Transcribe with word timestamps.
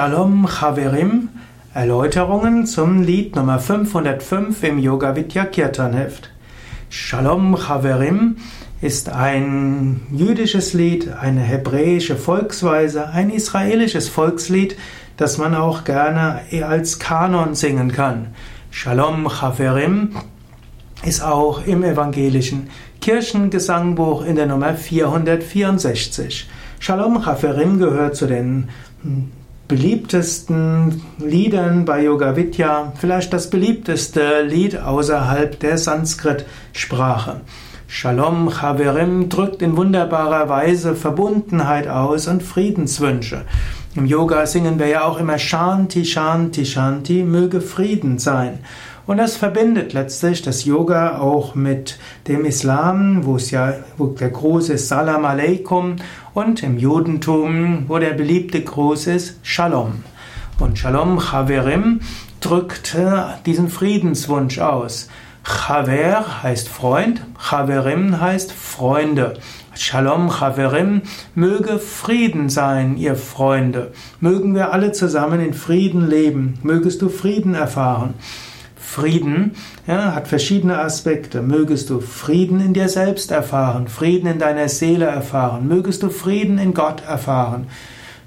Shalom 0.00 0.46
Chaverim, 0.48 1.28
Erläuterungen 1.74 2.64
zum 2.64 3.02
Lied 3.02 3.36
Nummer 3.36 3.58
505 3.58 4.62
im 4.62 4.78
Yoga 4.78 5.14
Vidya 5.14 5.44
Kirtan 5.44 5.92
Heft. 5.92 6.30
Shalom 6.88 7.54
Chaverim 7.54 8.36
ist 8.80 9.10
ein 9.10 10.00
jüdisches 10.10 10.72
Lied, 10.72 11.12
eine 11.12 11.42
hebräische 11.42 12.16
Volksweise, 12.16 13.10
ein 13.10 13.28
israelisches 13.28 14.08
Volkslied, 14.08 14.78
das 15.18 15.36
man 15.36 15.54
auch 15.54 15.84
gerne 15.84 16.40
als 16.66 16.98
Kanon 16.98 17.54
singen 17.54 17.92
kann. 17.92 18.28
Shalom 18.70 19.28
Chaverim 19.28 20.16
ist 21.04 21.22
auch 21.22 21.66
im 21.66 21.82
evangelischen 21.82 22.70
Kirchengesangbuch 23.02 24.24
in 24.24 24.36
der 24.36 24.46
Nummer 24.46 24.72
464. 24.72 26.48
Shalom 26.78 27.22
Chaverim 27.22 27.78
gehört 27.78 28.16
zu 28.16 28.26
den 28.26 28.70
beliebtesten 29.70 31.00
Liedern 31.18 31.84
bei 31.84 32.02
Yoga 32.02 32.34
Vidya, 32.34 32.92
vielleicht 33.00 33.32
das 33.32 33.50
beliebteste 33.50 34.42
Lied 34.42 34.76
außerhalb 34.76 35.60
der 35.60 35.78
Sanskrit-Sprache. 35.78 37.42
Shalom 37.92 38.50
Chaverim 38.50 39.28
drückt 39.28 39.62
in 39.62 39.76
wunderbarer 39.76 40.48
Weise 40.48 40.94
Verbundenheit 40.94 41.88
aus 41.88 42.28
und 42.28 42.40
Friedenswünsche. 42.40 43.44
Im 43.96 44.06
Yoga 44.06 44.46
singen 44.46 44.78
wir 44.78 44.86
ja 44.86 45.02
auch 45.02 45.18
immer 45.18 45.40
Shanti, 45.40 46.04
Shanti, 46.04 46.64
Shanti, 46.64 47.24
möge 47.24 47.60
Frieden 47.60 48.20
sein. 48.20 48.60
Und 49.08 49.16
das 49.16 49.36
verbindet 49.36 49.92
letztlich 49.92 50.40
das 50.40 50.64
Yoga 50.64 51.18
auch 51.18 51.56
mit 51.56 51.98
dem 52.28 52.44
Islam, 52.44 53.26
wo 53.26 53.34
es 53.34 53.50
ja, 53.50 53.74
wo 53.98 54.06
der 54.06 54.30
Gruß 54.30 54.68
ist 54.68 54.86
Salam 54.86 55.24
Aleikum 55.24 55.96
und 56.32 56.62
im 56.62 56.78
Judentum, 56.78 57.86
wo 57.88 57.98
der 57.98 58.12
beliebte 58.12 58.62
Gruß 58.62 59.08
ist 59.08 59.40
Shalom. 59.42 60.04
Und 60.60 60.78
Shalom 60.78 61.18
Chaverim 61.18 62.02
drückt 62.38 62.96
diesen 63.46 63.68
Friedenswunsch 63.68 64.60
aus. 64.60 65.08
Chaver 65.42 66.42
heißt 66.42 66.68
Freund, 66.68 67.22
Chaverim 67.38 68.20
heißt 68.20 68.52
Freunde. 68.52 69.34
Shalom 69.74 70.30
Chaverim, 70.30 71.02
möge 71.34 71.78
Frieden 71.78 72.50
sein, 72.50 72.96
ihr 72.96 73.16
Freunde. 73.16 73.92
Mögen 74.20 74.54
wir 74.54 74.72
alle 74.72 74.92
zusammen 74.92 75.40
in 75.40 75.54
Frieden 75.54 76.08
leben. 76.08 76.58
Mögest 76.62 77.00
du 77.02 77.08
Frieden 77.08 77.54
erfahren. 77.54 78.14
Frieden 78.76 79.52
ja, 79.86 80.14
hat 80.14 80.28
verschiedene 80.28 80.78
Aspekte. 80.78 81.42
Mögest 81.42 81.88
du 81.90 82.00
Frieden 82.00 82.60
in 82.60 82.74
dir 82.74 82.88
selbst 82.88 83.30
erfahren, 83.30 83.88
Frieden 83.88 84.26
in 84.28 84.38
deiner 84.38 84.68
Seele 84.68 85.06
erfahren, 85.06 85.68
mögest 85.68 86.02
du 86.02 86.10
Frieden 86.10 86.58
in 86.58 86.74
Gott 86.74 87.02
erfahren. 87.06 87.68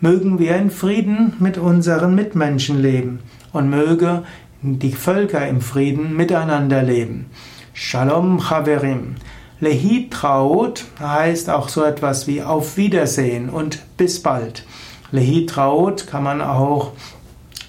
Mögen 0.00 0.38
wir 0.38 0.56
in 0.56 0.70
Frieden 0.70 1.32
mit 1.40 1.58
unseren 1.58 2.14
Mitmenschen 2.14 2.80
leben 2.80 3.20
und 3.52 3.68
möge 3.70 4.22
die 4.62 4.92
Völker 4.92 5.46
im 5.48 5.62
Frieden 5.62 6.14
miteinander 6.16 6.82
leben. 6.82 7.30
Shalom 7.72 8.40
Chaverim. 8.40 9.14
Lehitraut 9.58 10.84
heißt 11.00 11.48
auch 11.48 11.68
so 11.70 11.82
etwas 11.82 12.26
wie 12.26 12.42
auf 12.42 12.76
Wiedersehen 12.76 13.48
und 13.48 13.80
bis 13.96 14.22
bald. 14.22 14.64
Lehitraut 15.12 16.06
kann 16.06 16.22
man 16.22 16.42
auch 16.42 16.92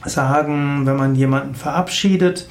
sagen, 0.06 0.86
wenn 0.86 0.98
man 0.98 1.16
jemanden 1.16 1.56
verabschiedet. 1.56 2.48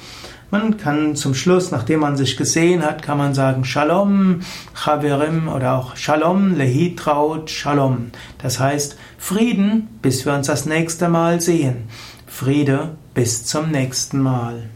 Man 0.49 0.77
kann 0.77 1.15
zum 1.15 1.33
Schluss, 1.33 1.71
nachdem 1.71 1.99
man 2.01 2.17
sich 2.17 2.35
gesehen 2.35 2.83
hat, 2.83 3.03
kann 3.03 3.17
man 3.17 3.33
sagen 3.35 3.63
Shalom, 3.63 4.41
Chaverim 4.73 5.47
oder 5.49 5.75
auch 5.75 5.95
Shalom, 5.95 6.55
Lehitraut, 6.55 7.49
Shalom. 7.51 8.09
Das 8.41 8.59
heißt 8.59 8.97
Frieden, 9.19 9.87
bis 10.01 10.25
wir 10.25 10.33
uns 10.33 10.47
das 10.47 10.65
nächste 10.65 11.09
Mal 11.09 11.41
sehen. 11.41 11.87
Friede, 12.33 12.95
bis 13.13 13.45
zum 13.45 13.69
nächsten 13.69 14.19
Mal. 14.19 14.69